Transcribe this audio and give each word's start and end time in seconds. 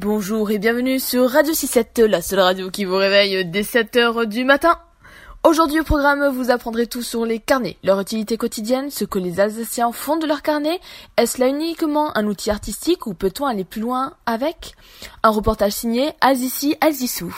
Bonjour 0.00 0.48
et 0.52 0.58
bienvenue 0.58 1.00
sur 1.00 1.28
Radio 1.28 1.52
67, 1.52 1.98
la 1.98 2.22
seule 2.22 2.38
radio 2.38 2.70
qui 2.70 2.84
vous 2.84 2.94
réveille 2.94 3.44
dès 3.44 3.62
7h 3.62 4.26
du 4.26 4.44
matin. 4.44 4.78
Aujourd'hui 5.42 5.80
au 5.80 5.82
programme, 5.82 6.28
vous 6.28 6.52
apprendrez 6.52 6.86
tout 6.86 7.02
sur 7.02 7.26
les 7.26 7.40
carnets, 7.40 7.78
leur 7.82 7.98
utilité 7.98 8.36
quotidienne, 8.36 8.92
ce 8.92 9.04
que 9.04 9.18
les 9.18 9.40
Alsaciens 9.40 9.90
font 9.90 10.16
de 10.16 10.28
leurs 10.28 10.42
carnets. 10.42 10.78
Est-ce 11.16 11.40
là 11.40 11.48
uniquement 11.48 12.16
un 12.16 12.28
outil 12.28 12.48
artistique 12.48 13.08
ou 13.08 13.14
peut-on 13.14 13.46
aller 13.46 13.64
plus 13.64 13.80
loin 13.80 14.14
avec? 14.24 14.76
Un 15.24 15.30
reportage 15.30 15.72
signé 15.72 16.12
Azizi 16.20 16.76
Azissou. 16.80 17.34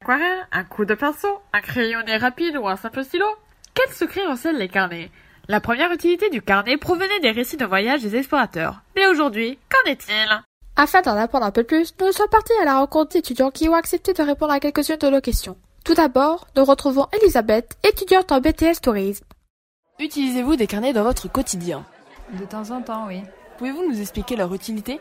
Aquarelle, 0.00 0.48
un 0.52 0.64
coup 0.64 0.86
de 0.86 0.94
pinceau, 0.94 1.38
un 1.52 1.60
crayonné 1.60 2.16
rapide 2.16 2.56
ou 2.56 2.66
un 2.66 2.76
simple 2.76 3.04
stylo? 3.04 3.26
Quel 3.74 3.94
secret 3.94 4.26
recèlent 4.26 4.56
les 4.56 4.70
carnets? 4.70 5.10
La 5.48 5.60
première 5.60 5.92
utilité 5.92 6.30
du 6.30 6.40
carnet 6.40 6.78
provenait 6.78 7.20
des 7.20 7.30
récits 7.30 7.58
de 7.58 7.66
voyage 7.66 8.00
des 8.00 8.16
explorateurs. 8.16 8.80
Mais 8.96 9.06
aujourd'hui, 9.06 9.58
qu'en 9.68 9.90
est-il? 9.90 10.42
Afin 10.78 11.00
d'en 11.00 11.16
apprendre 11.16 11.46
un 11.46 11.50
peu 11.50 11.64
plus, 11.64 11.94
nous 12.00 12.12
sommes 12.12 12.28
partis 12.28 12.52
à 12.60 12.66
la 12.66 12.78
rencontre 12.78 13.12
d'étudiants 13.12 13.50
qui 13.50 13.66
ont 13.66 13.74
accepté 13.74 14.12
de 14.12 14.22
répondre 14.22 14.52
à 14.52 14.60
quelques-unes 14.60 14.98
de 14.98 15.08
nos 15.08 15.22
questions. 15.22 15.56
Tout 15.86 15.94
d'abord, 15.94 16.46
nous 16.54 16.66
retrouvons 16.66 17.06
Elisabeth, 17.18 17.78
étudiante 17.82 18.30
en 18.30 18.40
BTS 18.40 18.82
Tourisme. 18.82 19.24
Utilisez-vous 19.98 20.56
des 20.56 20.66
carnets 20.66 20.92
dans 20.92 21.04
votre 21.04 21.32
quotidien? 21.32 21.86
De 22.38 22.44
temps 22.44 22.70
en 22.70 22.82
temps, 22.82 23.06
oui. 23.06 23.22
Pouvez-vous 23.56 23.88
nous 23.88 24.00
expliquer 24.02 24.36
leur 24.36 24.52
utilité? 24.52 25.00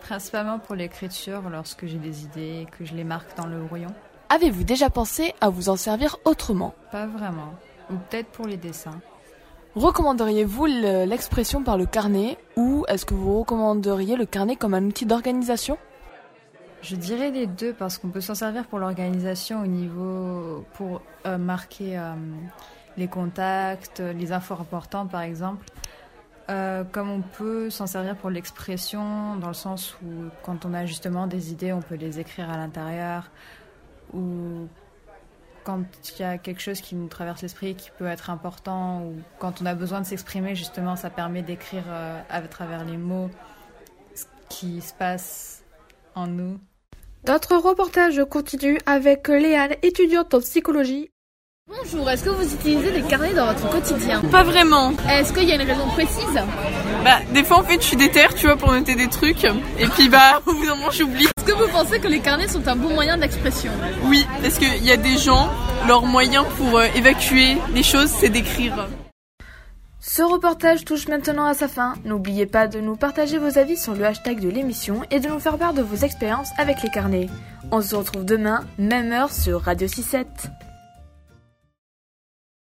Principalement 0.00 0.58
pour 0.58 0.74
l'écriture, 0.74 1.42
lorsque 1.50 1.84
j'ai 1.84 1.98
des 1.98 2.24
idées 2.24 2.62
et 2.62 2.66
que 2.66 2.86
je 2.86 2.94
les 2.94 3.04
marque 3.04 3.36
dans 3.36 3.46
le 3.46 3.58
brouillon. 3.58 3.92
Avez-vous 4.30 4.64
déjà 4.64 4.88
pensé 4.88 5.34
à 5.42 5.50
vous 5.50 5.68
en 5.68 5.76
servir 5.76 6.16
autrement? 6.24 6.74
Pas 6.90 7.06
vraiment. 7.06 7.52
Ou 7.90 7.96
peut-être 8.08 8.28
pour 8.28 8.46
les 8.46 8.56
dessins. 8.56 8.98
Recommanderiez-vous 9.74 10.66
l'expression 10.66 11.62
par 11.62 11.78
le 11.78 11.86
carnet 11.86 12.36
ou 12.56 12.84
est-ce 12.88 13.06
que 13.06 13.14
vous 13.14 13.38
recommanderiez 13.38 14.16
le 14.16 14.26
carnet 14.26 14.54
comme 14.54 14.74
un 14.74 14.84
outil 14.84 15.06
d'organisation? 15.06 15.78
Je 16.82 16.94
dirais 16.94 17.30
les 17.30 17.46
deux 17.46 17.72
parce 17.72 17.96
qu'on 17.96 18.08
peut 18.08 18.20
s'en 18.20 18.34
servir 18.34 18.66
pour 18.66 18.80
l'organisation 18.80 19.62
au 19.62 19.66
niveau 19.66 20.64
pour 20.74 21.00
euh, 21.24 21.38
marquer 21.38 21.96
euh, 21.96 22.12
les 22.98 23.08
contacts, 23.08 24.00
les 24.00 24.32
infos 24.32 24.54
importantes 24.54 25.10
par 25.10 25.22
exemple. 25.22 25.64
Euh, 26.50 26.84
comme 26.84 27.08
on 27.08 27.22
peut 27.22 27.70
s'en 27.70 27.86
servir 27.86 28.16
pour 28.16 28.28
l'expression, 28.28 29.36
dans 29.36 29.48
le 29.48 29.54
sens 29.54 29.96
où 30.02 30.28
quand 30.42 30.66
on 30.66 30.74
a 30.74 30.84
justement 30.84 31.26
des 31.26 31.52
idées, 31.52 31.72
on 31.72 31.80
peut 31.80 31.94
les 31.94 32.20
écrire 32.20 32.50
à 32.50 32.58
l'intérieur, 32.58 33.30
ou 34.12 34.68
quand 35.64 35.84
il 36.18 36.22
y 36.22 36.24
a 36.24 36.38
quelque 36.38 36.60
chose 36.60 36.80
qui 36.80 36.94
nous 36.94 37.08
traverse 37.08 37.42
l'esprit 37.42 37.74
qui 37.74 37.90
peut 37.98 38.06
être 38.06 38.30
important 38.30 39.02
ou 39.02 39.16
quand 39.38 39.62
on 39.62 39.66
a 39.66 39.74
besoin 39.74 40.00
de 40.00 40.06
s'exprimer, 40.06 40.54
justement, 40.54 40.96
ça 40.96 41.10
permet 41.10 41.42
d'écrire 41.42 41.84
euh, 41.88 42.20
à 42.28 42.40
travers 42.42 42.84
les 42.84 42.96
mots 42.96 43.30
ce 44.14 44.24
qui 44.48 44.80
se 44.80 44.92
passe 44.92 45.62
en 46.14 46.26
nous. 46.26 46.58
Notre 47.26 47.56
reportage 47.56 48.20
continue 48.28 48.78
avec 48.84 49.28
Léane, 49.28 49.76
étudiante 49.82 50.34
en 50.34 50.40
psychologie. 50.40 51.10
Bonjour, 51.68 52.10
est-ce 52.10 52.24
que 52.24 52.30
vous 52.30 52.54
utilisez 52.54 52.90
des 52.90 53.02
carnets 53.02 53.34
dans 53.34 53.46
votre 53.46 53.70
quotidien 53.70 54.20
Pas 54.32 54.42
vraiment. 54.42 54.92
Est-ce 55.08 55.32
qu'il 55.32 55.44
y 55.48 55.52
a 55.52 55.54
une 55.54 55.62
raison 55.62 55.86
précise 55.90 56.34
Bah, 57.04 57.20
des 57.32 57.44
fois 57.44 57.58
en 57.58 57.62
fait 57.62 57.80
je 57.80 57.86
suis 57.86 57.96
déter, 57.96 58.26
tu 58.36 58.46
vois, 58.46 58.56
pour 58.56 58.72
noter 58.72 58.96
des 58.96 59.06
trucs. 59.06 59.44
Et 59.44 59.86
puis 59.94 60.08
bah, 60.08 60.42
au 60.46 60.54
bout 60.54 60.66
d'un 60.66 60.74
moment 60.74 60.90
j'oublie. 60.90 61.26
Est-ce 61.26 61.44
que 61.44 61.52
vous 61.52 61.68
pensez 61.68 62.00
que 62.00 62.08
les 62.08 62.18
carnets 62.18 62.48
sont 62.48 62.66
un 62.66 62.74
bon 62.74 62.88
moyen 62.88 63.16
d'expression 63.16 63.70
Oui, 64.06 64.26
parce 64.42 64.58
qu'il 64.58 64.84
y 64.84 64.90
a 64.90 64.96
des 64.96 65.16
gens, 65.16 65.48
leur 65.86 66.04
moyen 66.04 66.42
pour 66.42 66.78
euh, 66.78 66.86
évacuer 66.96 67.56
les 67.72 67.84
choses, 67.84 68.08
c'est 68.08 68.28
d'écrire. 68.28 68.88
Ce 70.00 70.22
reportage 70.22 70.84
touche 70.84 71.06
maintenant 71.06 71.46
à 71.46 71.54
sa 71.54 71.68
fin. 71.68 71.94
N'oubliez 72.04 72.46
pas 72.46 72.66
de 72.66 72.80
nous 72.80 72.96
partager 72.96 73.38
vos 73.38 73.56
avis 73.56 73.76
sur 73.76 73.94
le 73.94 74.04
hashtag 74.04 74.40
de 74.40 74.48
l'émission 74.48 75.02
et 75.12 75.20
de 75.20 75.28
nous 75.28 75.38
faire 75.38 75.58
part 75.58 75.74
de 75.74 75.82
vos 75.82 76.04
expériences 76.04 76.50
avec 76.58 76.82
les 76.82 76.90
carnets. 76.90 77.28
On 77.70 77.80
se 77.80 77.94
retrouve 77.94 78.24
demain, 78.24 78.64
même 78.78 79.12
heure 79.12 79.32
sur 79.32 79.60
Radio 79.62 79.86
67. 79.86 80.26